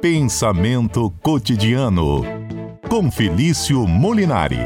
[0.00, 2.22] Pensamento cotidiano
[2.88, 4.58] com Felício Molinari.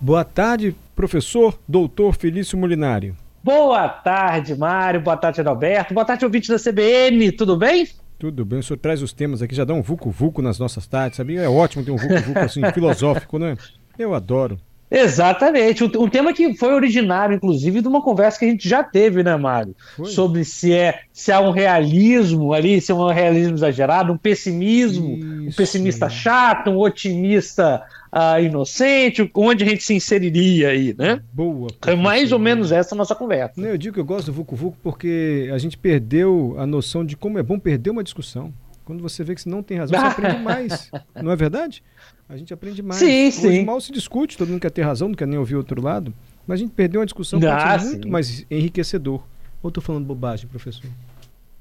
[0.00, 3.14] Boa tarde, professor doutor Felício Molinari.
[3.44, 5.00] Boa tarde, Mário.
[5.00, 5.94] Boa tarde, Adalberto.
[5.94, 7.32] Boa tarde, ouvinte da CBN.
[7.32, 7.88] Tudo bem?
[8.18, 11.16] Tudo bem, o senhor traz os temas aqui, já dá um vucu-vucu nas nossas tardes,
[11.16, 11.36] sabe?
[11.36, 13.56] É ótimo ter um vucu-vucu assim, filosófico, né?
[13.98, 14.58] Eu adoro.
[14.94, 19.22] Exatamente, um, tema que foi originário, inclusive, de uma conversa que a gente já teve,
[19.22, 19.74] né, Mário?
[19.96, 20.10] Foi.
[20.10, 25.16] Sobre se é se há um realismo ali, se é um realismo exagerado, um pessimismo,
[25.16, 25.48] Isso.
[25.48, 27.82] um pessimista chato, um otimista
[28.12, 31.22] uh, inocente, onde a gente se inseriria aí, né?
[31.32, 31.68] Boa.
[31.86, 33.58] É mais ou menos essa a nossa conversa.
[33.58, 37.16] Eu digo que eu gosto do Vucu Vucu porque a gente perdeu a noção de
[37.16, 38.52] como é bom perder uma discussão.
[38.84, 40.90] Quando você vê que você não tem razão, você aprende mais.
[41.14, 41.82] Não é verdade?
[42.32, 42.98] A gente aprende mais.
[42.98, 43.64] Sim, Hoje sim.
[43.66, 46.14] mal se discute, todo mundo quer ter razão, não quer nem ouvir o outro lado.
[46.46, 49.22] Mas a gente perdeu uma discussão que ah, muito mais enriquecedor.
[49.62, 50.90] Ou estou falando bobagem, professor?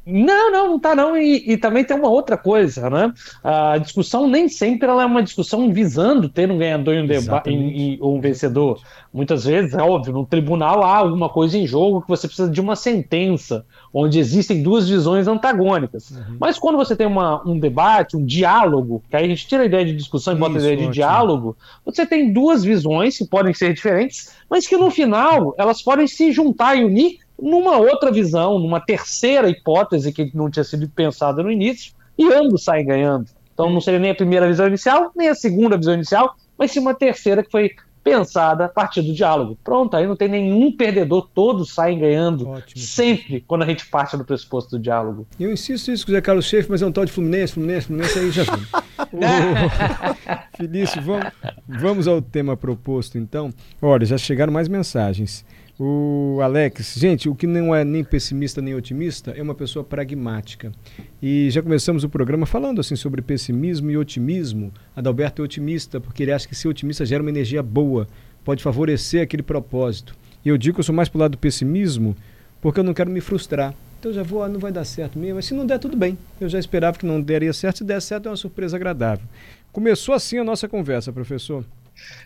[0.05, 1.16] Não, não, não tá não.
[1.16, 3.13] E, e, também tem uma outra coisa, né?
[3.44, 7.05] A discussão nem sempre ela é uma discussão visando ter um ganhador e um,
[7.45, 8.81] e, e um vencedor.
[9.13, 12.59] Muitas vezes, é óbvio, no tribunal há alguma coisa em jogo que você precisa de
[12.59, 13.63] uma sentença,
[13.94, 16.09] onde existem duas visões antagônicas.
[16.09, 16.38] Uhum.
[16.39, 19.66] Mas quando você tem uma, um debate, um diálogo, que aí a gente tira a
[19.66, 20.94] ideia de discussão e bota a ideia de ótimo.
[20.94, 26.07] diálogo, você tem duas visões que podem ser diferentes, mas que no final elas podem
[26.07, 31.42] se juntar e unir numa outra visão, numa terceira hipótese que não tinha sido pensada
[31.42, 33.25] no início, e ambos saem ganhando.
[33.53, 36.80] Então não seria nem a primeira visão inicial, nem a segunda visão inicial, mas sim
[36.80, 37.72] uma terceira que foi
[38.03, 39.58] pensada a partir do diálogo.
[39.64, 42.81] Pronto, aí não tem nenhum perdedor, todos saem ganhando, Ótimo.
[42.81, 45.28] sempre quando a gente parte do pressuposto do diálogo.
[45.39, 47.88] Eu insisto isso com o Zé Carlos Schaefer, mas é um tal de Fluminense, Fluminense,
[47.88, 48.67] Fluminense, aí já vi.
[50.58, 51.28] Felício, vamos,
[51.67, 53.53] vamos ao tema proposto então.
[53.81, 55.45] Olha, já chegaram mais mensagens.
[55.83, 60.71] O Alex, gente, o que não é nem pessimista nem otimista é uma pessoa pragmática.
[61.19, 64.72] E já começamos o programa falando assim sobre pessimismo e otimismo.
[64.95, 68.07] Adalberto é otimista porque ele acha que ser otimista gera uma energia boa,
[68.45, 70.16] pode favorecer aquele propósito.
[70.45, 72.16] E eu digo que eu sou mais pro lado do pessimismo
[72.61, 73.73] porque eu não quero me frustrar.
[74.00, 76.16] Então já vou, ah, não vai dar certo mesmo, mas se não der, tudo bem.
[76.39, 79.25] Eu já esperava que não daria certo, se der certo é uma surpresa agradável.
[79.72, 81.66] Começou assim a nossa conversa, professor.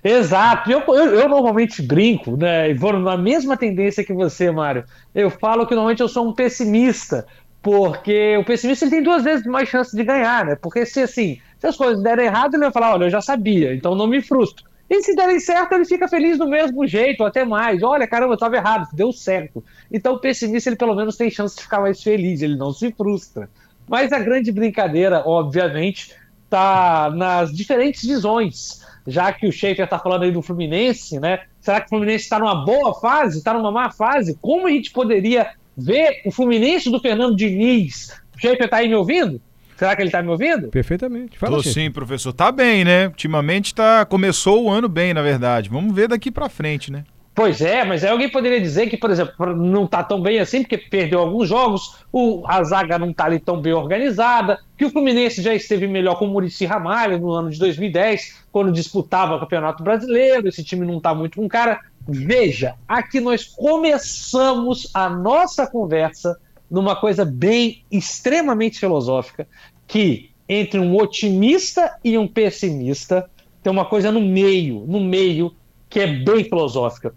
[0.03, 0.71] Exato.
[0.71, 2.69] Eu, eu, eu, normalmente brinco, né?
[2.69, 4.83] E vou na mesma tendência que você, Mário.
[5.13, 7.25] Eu falo que normalmente eu sou um pessimista,
[7.61, 10.55] porque o pessimista ele tem duas vezes mais chance de ganhar, né?
[10.55, 13.73] Porque se assim, se as coisas derem errado, ele vai falar, olha, eu já sabia,
[13.73, 14.63] então não me frustro.
[14.87, 17.81] E se derem certo, ele fica feliz do mesmo jeito, até mais.
[17.81, 19.63] Olha, caramba, eu estava errado, deu certo.
[19.91, 22.91] Então o pessimista, ele pelo menos tem chance de ficar mais feliz, ele não se
[22.91, 23.49] frustra.
[23.87, 30.23] Mas a grande brincadeira, obviamente, está nas diferentes visões já que o Schaefer está falando
[30.23, 31.41] aí do Fluminense, né?
[31.61, 33.37] Será que o Fluminense está numa boa fase?
[33.37, 34.37] Está numa má fase?
[34.41, 38.19] Como a gente poderia ver o Fluminense do Fernando Diniz?
[38.35, 39.39] O Schaefer está aí me ouvindo?
[39.77, 40.69] Será que ele está me ouvindo?
[40.69, 41.37] Perfeitamente.
[41.37, 42.31] Fala, Tô sim, professor.
[42.31, 43.07] Tá bem, né?
[43.07, 44.05] Ultimamente tá...
[44.05, 45.69] começou o ano bem, na verdade.
[45.69, 47.03] Vamos ver daqui para frente, né?
[47.35, 50.61] Pois é, mas aí alguém poderia dizer que, por exemplo, não está tão bem assim,
[50.61, 54.89] porque perdeu alguns jogos, o, a zaga não está ali tão bem organizada, que o
[54.89, 59.39] Fluminense já esteve melhor com o Murici Ramalho no ano de 2010, quando disputava o
[59.41, 61.81] Campeonato Brasileiro, esse time não está muito com cara.
[62.07, 66.39] Veja, aqui nós começamos a nossa conversa
[66.71, 69.45] numa coisa bem extremamente filosófica,
[69.85, 73.29] que entre um otimista e um pessimista
[73.61, 75.53] tem uma coisa no meio, no meio
[75.89, 77.13] que é bem filosófica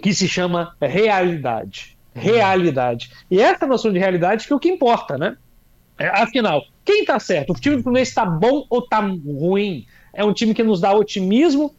[0.00, 1.96] que se chama realidade.
[2.14, 3.10] Realidade.
[3.30, 5.36] E essa noção de realidade que é o que importa, né?
[5.98, 7.50] É, afinal, quem está certo?
[7.50, 9.86] O time do Fluminense está bom ou está ruim?
[10.12, 11.74] É um time que nos dá otimismo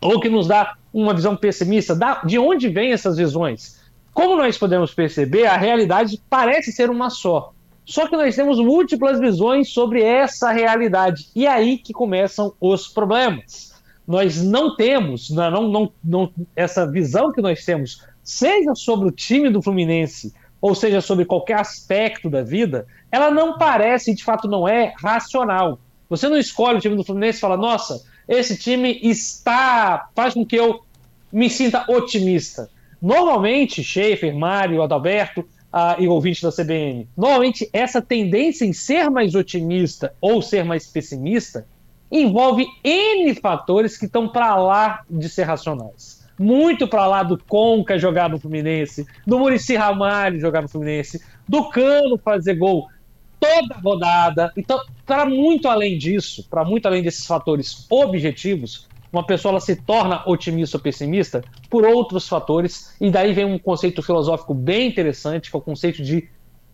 [0.00, 1.96] ou que nos dá uma visão pessimista?
[2.24, 3.80] de onde vêm essas visões?
[4.12, 7.52] Como nós podemos perceber, a realidade parece ser uma só.
[7.84, 11.28] Só que nós temos múltiplas visões sobre essa realidade.
[11.34, 13.69] E é aí que começam os problemas
[14.10, 19.48] nós não temos, não, não, não, essa visão que nós temos, seja sobre o time
[19.48, 24.66] do Fluminense, ou seja sobre qualquer aspecto da vida, ela não parece, de fato não
[24.66, 25.78] é, racional.
[26.08, 30.08] Você não escolhe o time do Fluminense e fala, nossa, esse time está.
[30.12, 30.80] faz com que eu
[31.32, 32.68] me sinta otimista.
[33.00, 39.36] Normalmente, Schaefer, Mário, Adalberto uh, e ouvinte da CBN, normalmente essa tendência em ser mais
[39.36, 41.64] otimista ou ser mais pessimista
[42.10, 46.28] envolve N fatores que estão para lá de ser racionais.
[46.38, 51.68] Muito para lá do Conca jogar no Fluminense, do Murici Ramalho jogar no Fluminense, do
[51.68, 52.88] Cano fazer gol
[53.38, 54.52] toda rodada.
[54.56, 59.76] Então, para muito além disso, para muito além desses fatores objetivos, uma pessoa ela se
[59.76, 65.50] torna otimista ou pessimista por outros fatores, e daí vem um conceito filosófico bem interessante,
[65.50, 66.28] que é o conceito de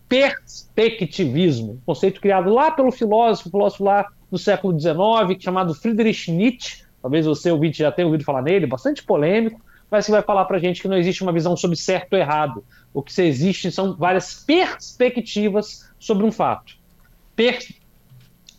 [0.07, 4.95] perspectivismo, conceito criado lá pelo filósofo, filósofo lá do século XIX,
[5.39, 10.11] chamado Friedrich Nietzsche, talvez você ouvinte já tenha ouvido falar nele, bastante polêmico, mas que
[10.11, 12.63] vai falar para gente que não existe uma visão sobre certo ou errado.
[12.93, 16.75] O que existe são várias perspectivas sobre um fato.
[17.35, 17.59] Per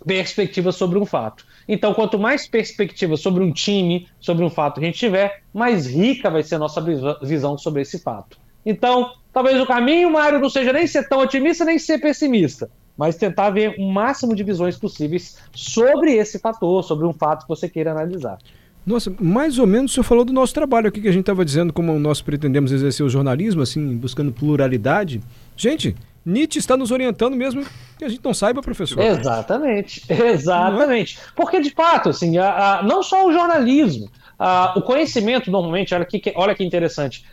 [0.06, 1.44] perspectivas sobre um fato.
[1.68, 6.30] Então, quanto mais perspectivas sobre um time, sobre um fato a gente tiver, mais rica
[6.30, 6.80] vai ser a nossa
[7.22, 8.38] visão sobre esse fato.
[8.64, 13.16] Então, talvez o caminho, Mário, não seja nem ser tão otimista nem ser pessimista, mas
[13.16, 17.68] tentar ver o máximo de visões possíveis sobre esse fator, sobre um fato que você
[17.68, 18.38] queira analisar.
[18.84, 21.44] Nossa, mais ou menos o senhor falou do nosso trabalho aqui, que a gente estava
[21.44, 25.20] dizendo como nós pretendemos exercer o jornalismo, assim, buscando pluralidade.
[25.56, 27.64] Gente, Nietzsche está nos orientando mesmo
[27.98, 28.98] que a gente não saiba, professor.
[29.00, 31.18] Exatamente, exatamente.
[31.36, 36.04] Porque, de fato, assim, a, a, não só o jornalismo, a, o conhecimento, normalmente, olha
[36.04, 37.24] que, olha que interessante,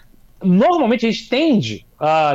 [0.43, 1.85] normalmente a gente tende,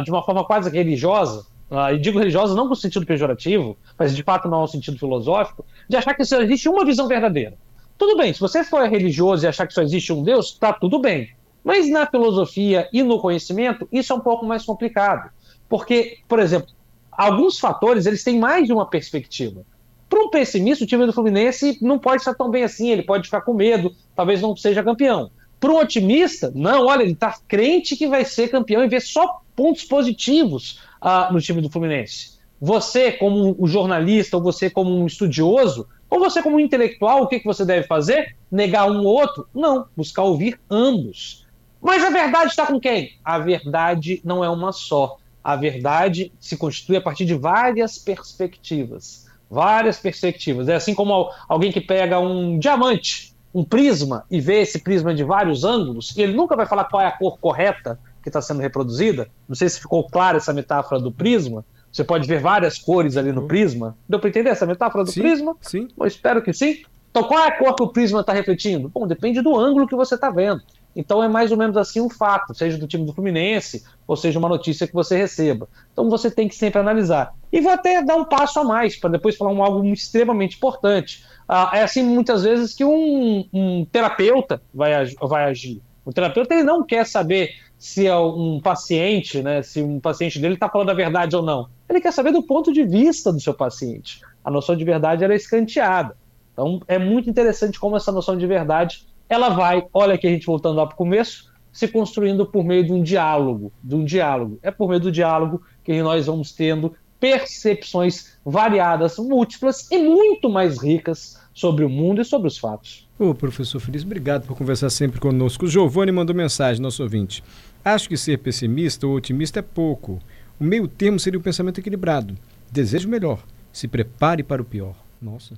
[0.05, 1.45] de uma forma quase religiosa,
[1.93, 5.97] e digo religiosa não no sentido pejorativo, mas de fato não no sentido filosófico, de
[5.97, 7.57] achar que só existe uma visão verdadeira.
[7.97, 10.99] Tudo bem, se você for religioso e achar que só existe um Deus, tá tudo
[10.99, 11.31] bem.
[11.63, 15.31] Mas na filosofia e no conhecimento, isso é um pouco mais complicado.
[15.69, 16.71] Porque, por exemplo,
[17.13, 19.63] alguns fatores eles têm mais de uma perspectiva.
[20.09, 23.27] Para um pessimista, o time do Fluminense não pode estar tão bem assim, ele pode
[23.27, 25.31] ficar com medo, talvez não seja campeão.
[25.61, 29.43] Para um otimista, não, olha, ele está crente que vai ser campeão e vê só
[29.55, 32.39] pontos positivos uh, no time do Fluminense.
[32.61, 37.27] Você, como um jornalista, ou você, como um estudioso, ou você, como um intelectual, o
[37.27, 38.37] que, que você deve fazer?
[38.51, 39.49] Negar um ou outro?
[39.55, 41.47] Não, buscar ouvir ambos.
[41.81, 43.13] Mas a verdade está com quem?
[43.25, 45.17] A verdade não é uma só.
[45.43, 49.27] A verdade se constitui a partir de várias perspectivas.
[49.49, 50.69] Várias perspectivas.
[50.69, 55.25] É assim como alguém que pega um diamante, um prisma, e vê esse prisma de
[55.25, 58.61] vários ângulos, e ele nunca vai falar qual é a cor correta que está sendo
[58.61, 59.29] reproduzida.
[59.49, 63.33] Não sei se ficou clara essa metáfora do prisma, você pode ver várias cores ali
[63.33, 63.49] no uhum.
[63.49, 63.97] prisma.
[64.09, 65.57] Deu para entender essa metáfora do sim, prisma?
[65.61, 65.89] Sim.
[65.97, 66.83] Bom, espero que sim.
[67.11, 68.89] Então, qual é a cor que o prisma está refletindo?
[68.89, 70.63] Bom, depende do ângulo que você está vendo.
[70.95, 74.39] Então, é mais ou menos assim um fato, seja do time do Fluminense, ou seja
[74.39, 75.69] uma notícia que você receba.
[75.93, 77.35] Então, você tem que sempre analisar.
[77.53, 81.25] E vou até dar um passo a mais, para depois falar um algo extremamente importante.
[81.49, 85.83] Ah, é assim, muitas vezes, que um, um terapeuta vai, vai agir.
[86.05, 90.53] O terapeuta ele não quer saber se é um paciente, né, se um paciente dele
[90.53, 91.67] está falando a verdade ou não.
[91.89, 94.21] Ele quer saber do ponto de vista do seu paciente.
[94.45, 96.15] A noção de verdade é escanteada.
[96.53, 100.45] Então é muito interessante como essa noção de verdade ela vai, olha aqui a gente
[100.45, 104.59] voltando lá para o começo, se construindo por meio de um diálogo, de um diálogo.
[104.63, 110.83] É por meio do diálogo que nós vamos tendo percepções variadas, múltiplas e muito mais
[110.83, 113.09] ricas sobre o mundo e sobre os fatos.
[113.19, 115.67] Ô, professor Feliz, obrigado por conversar sempre conosco.
[115.67, 117.45] Giovanni mandou mensagem, nosso ouvinte.
[117.85, 120.21] Acho que ser pessimista ou otimista é pouco.
[120.59, 122.37] O meio termo seria o pensamento equilibrado.
[122.71, 123.43] Desejo melhor.
[123.73, 124.95] Se prepare para o pior.
[125.21, 125.55] Nossa.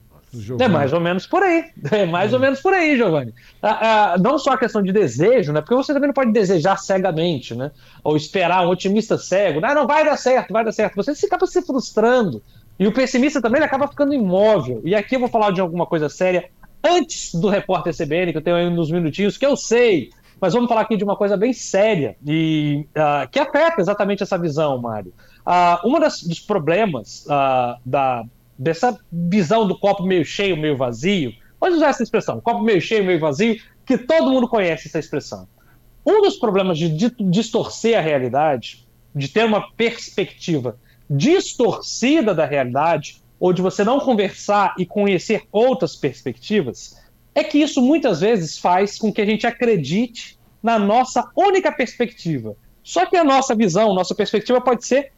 [0.58, 1.64] É mais ou menos por aí.
[1.92, 3.34] É mais ou menos por aí, Giovanni.
[3.60, 5.60] Ah, ah, não só a questão de desejo, né?
[5.60, 7.70] Porque você também não pode desejar cegamente, né?
[8.02, 9.60] Ou esperar um otimista cego.
[9.60, 10.94] Não, não vai dar certo, vai dar certo.
[10.96, 12.42] Você acaba se frustrando.
[12.78, 14.80] E o pessimista também acaba ficando imóvel.
[14.84, 16.48] E aqui eu vou falar de alguma coisa séria
[16.82, 20.10] antes do repórter CBN, que eu tenho aí uns minutinhos, que eu sei
[20.42, 24.36] mas vamos falar aqui de uma coisa bem séria e uh, que afeta exatamente essa
[24.36, 25.14] visão, Mário.
[25.46, 28.24] Uh, um dos problemas uh, da,
[28.58, 33.04] dessa visão do copo meio cheio, meio vazio, pode usar essa expressão, copo meio cheio,
[33.04, 33.56] meio vazio,
[33.86, 35.46] que todo mundo conhece essa expressão.
[36.04, 36.88] Um dos problemas de
[37.20, 38.84] distorcer a realidade,
[39.14, 40.76] de ter uma perspectiva
[41.08, 47.00] distorcida da realidade, ou de você não conversar e conhecer outras perspectivas,
[47.34, 52.56] é que isso muitas vezes faz com que a gente acredite na nossa única perspectiva.
[52.82, 55.12] Só que a nossa visão, nossa perspectiva pode ser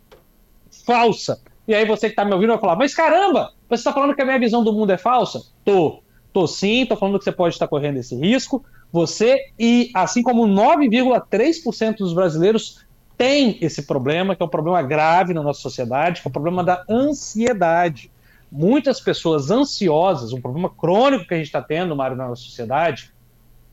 [0.87, 1.40] falsa.
[1.66, 4.23] E aí você que está me ouvindo vai falar, mas caramba, você está falando que
[4.23, 5.42] a minha visão do mundo é falsa?
[5.64, 6.02] Tô.
[6.33, 8.64] Tô sim, tô falando que você pode estar correndo esse risco.
[8.92, 12.85] Você, e assim como 9,3% dos brasileiros
[13.16, 16.64] tem esse problema, que é um problema grave na nossa sociedade, que é o problema
[16.64, 18.11] da ansiedade
[18.55, 23.13] muitas pessoas ansiosas, um problema crônico que a gente está tendo, Mário, na nossa sociedade,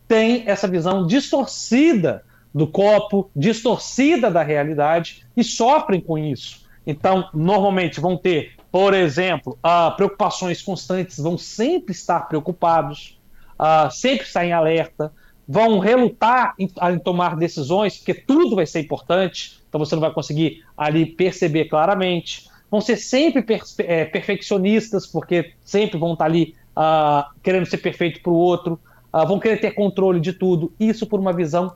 [0.08, 6.66] tem essa visão distorcida do copo, distorcida da realidade e sofrem com isso.
[6.86, 13.20] Então, normalmente vão ter, por exemplo, uh, preocupações constantes, vão sempre estar preocupados,
[13.60, 15.14] uh, sempre estar em alerta,
[15.48, 20.12] vão relutar em, em, tomar decisões, porque tudo vai ser importante, então você não vai
[20.12, 23.46] conseguir ali perceber claramente vão ser sempre
[23.80, 28.80] é, perfeccionistas, porque sempre vão estar ali uh, querendo ser perfeito para o outro.
[29.13, 30.72] uh, vão querer ter controle de tudo.
[30.80, 31.74] Isso por uma visão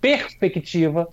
[0.00, 1.08] perspectiva uh,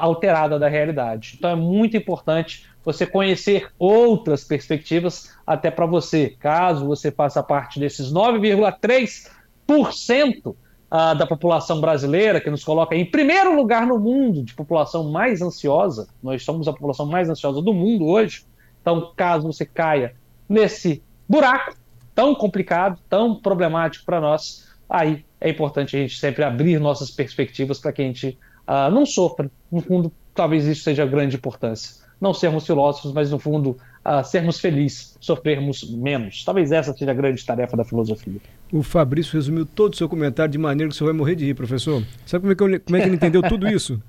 [0.00, 1.34] alterada da realidade.
[1.36, 7.78] Então é muito importante você conhecer outras perspectivas, até para você, caso você faça parte
[7.78, 10.54] desses 9,3% uh,
[10.90, 16.08] da população brasileira, que nos coloca em primeiro lugar no mundo de população mais ansiosa.
[16.22, 18.44] Nós somos a população mais ansiosa do mundo hoje.
[18.80, 20.14] Então, caso você caia
[20.48, 21.74] nesse buraco
[22.14, 27.78] tão complicado, tão problemático para nós, aí é importante a gente sempre abrir nossas perspectivas
[27.78, 29.50] para que a gente uh, não sofra.
[29.70, 32.04] No fundo, talvez isso seja a grande importância.
[32.20, 33.70] Não sermos filósofos, mas no fundo
[34.04, 36.44] uh, sermos felizes, sofrermos menos.
[36.44, 38.40] Talvez essa seja a grande tarefa da filosofia.
[38.70, 41.54] O Fabrício resumiu todo o seu comentário de maneira que você vai morrer de rir,
[41.54, 42.04] professor.
[42.26, 44.02] Sabe como é que, eu, como é que ele entendeu tudo isso?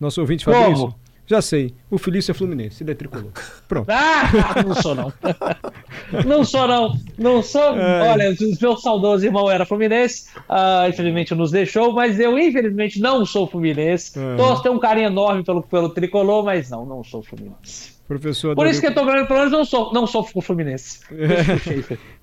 [0.00, 0.86] Nosso ouvinte Fabrício?
[0.86, 1.09] Como?
[1.30, 1.72] Já sei.
[1.88, 2.82] O Felício é Fluminense.
[2.82, 3.30] Ele é tricolor.
[3.68, 3.88] Pronto.
[3.88, 5.12] Ah, não sou não.
[6.26, 6.92] não sou não.
[7.16, 7.78] Não sou.
[7.78, 8.10] É.
[8.10, 10.28] Olha, o meu saudoso irmão era Fluminense.
[10.36, 14.14] Uh, infelizmente nos deixou, mas eu infelizmente não sou Fluminense.
[14.36, 17.92] Torço, tenho um carinho enorme pelo, pelo tricolor, mas não, não sou Fluminense.
[18.08, 20.98] Professor Por isso que eu estou ganhando, pelo menos não sou, não sou Fluminense.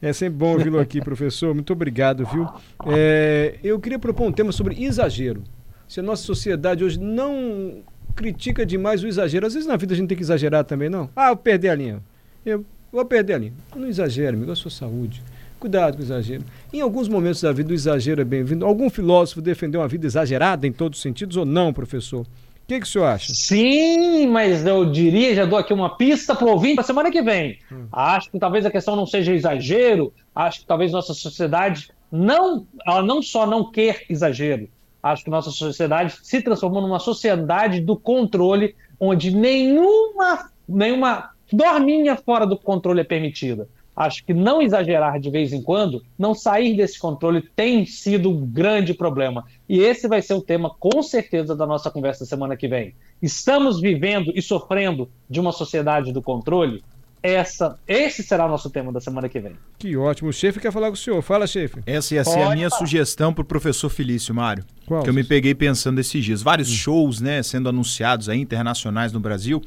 [0.02, 1.54] É, é sempre bom ouvi-lo aqui, professor.
[1.54, 2.46] Muito obrigado, viu?
[2.88, 5.46] É, eu queria propor um tema sobre exagero.
[5.88, 7.86] Se a nossa sociedade hoje não
[8.18, 9.46] critica demais o exagero.
[9.46, 11.10] Às vezes na vida a gente tem que exagerar também, não?
[11.16, 12.02] Ah, eu perdi a linha.
[12.44, 13.54] Eu vou perder a linha.
[13.76, 15.24] Não exagere, amigo, é a sua saúde.
[15.60, 16.44] Cuidado com o exagero.
[16.74, 18.66] Em alguns momentos da vida, o exagero é bem-vindo.
[18.66, 22.22] Algum filósofo defendeu uma vida exagerada em todos os sentidos ou não, professor?
[22.22, 22.28] O
[22.68, 23.34] que, que o senhor acha?
[23.34, 27.22] Sim, mas eu diria, já dou aqui uma pista para o ouvinte para semana que
[27.22, 27.60] vem.
[27.72, 27.86] Hum.
[27.92, 33.02] Acho que talvez a questão não seja exagero, acho que talvez nossa sociedade não, ela
[33.02, 34.68] não só não quer exagero,
[35.12, 42.46] Acho que nossa sociedade se transformou numa sociedade do controle, onde nenhuma, nenhuma dorminha fora
[42.46, 43.68] do controle é permitida.
[43.96, 48.46] Acho que não exagerar de vez em quando, não sair desse controle, tem sido um
[48.46, 49.44] grande problema.
[49.68, 52.94] E esse vai ser o tema, com certeza, da nossa conversa semana que vem.
[53.20, 56.84] Estamos vivendo e sofrendo de uma sociedade do controle?
[57.22, 59.54] Essa, esse será o nosso tema da semana que vem.
[59.78, 60.30] Que ótimo.
[60.30, 61.22] O chefe quer falar com o senhor.
[61.22, 61.82] Fala, chefe.
[61.86, 62.80] Essa ia ser a minha falar.
[62.80, 64.64] sugestão para o professor Felício, Mário.
[64.86, 65.04] Qual?
[65.04, 66.42] Que eu me peguei pensando esses dias.
[66.42, 66.76] Vários hum.
[66.76, 69.62] shows, né, sendo anunciados aí, internacionais no Brasil.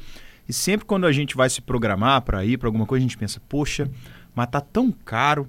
[0.47, 3.17] E sempre quando a gente vai se programar para ir para alguma coisa, a gente
[3.17, 3.89] pensa, poxa,
[4.35, 5.47] mas tá tão caro.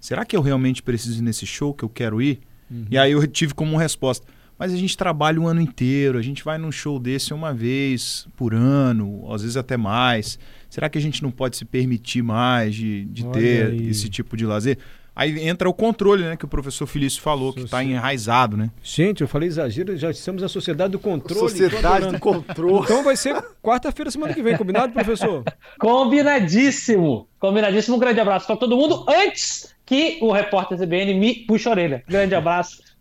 [0.00, 2.40] Será que eu realmente preciso ir nesse show que eu quero ir?
[2.70, 2.86] Uhum.
[2.90, 4.26] E aí eu tive como resposta,
[4.62, 8.28] mas a gente trabalha o ano inteiro, a gente vai num show desse uma vez
[8.36, 10.38] por ano, às vezes até mais.
[10.70, 13.90] Será que a gente não pode se permitir mais de, de ter aí.
[13.90, 14.78] esse tipo de lazer?
[15.16, 16.36] Aí entra o controle, né?
[16.36, 18.70] Que o professor Felício falou, que está enraizado, né?
[18.84, 21.40] Gente, eu falei exagero, já estamos na sociedade do controle.
[21.40, 22.84] Sociedade do controle.
[22.84, 25.42] Então vai ser quarta-feira, semana que vem, combinado, professor?
[25.76, 27.26] Combinadíssimo.
[27.40, 27.96] Combinadíssimo.
[27.96, 29.04] Um grande abraço para todo mundo.
[29.08, 32.04] Antes que o repórter CBN me puxe a orelha.
[32.06, 32.92] Grande abraço